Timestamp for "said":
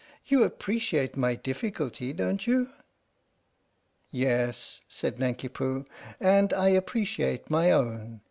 4.89-5.19